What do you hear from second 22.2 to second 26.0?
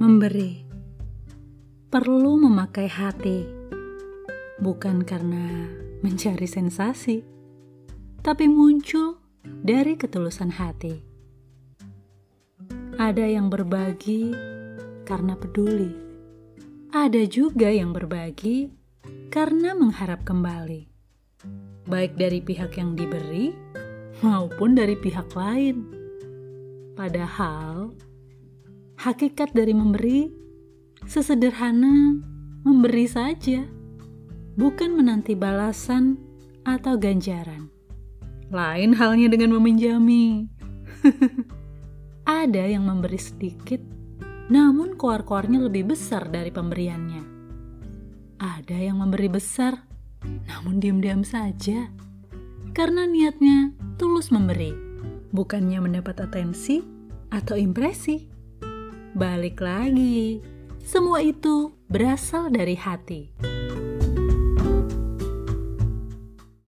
pihak yang diberi maupun dari pihak lain.